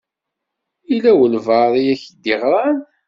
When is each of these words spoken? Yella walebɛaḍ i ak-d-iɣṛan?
Yella 0.89 1.11
walebɛaḍ 1.17 1.73
i 1.77 1.83
ak-d-iɣṛan? 1.93 2.77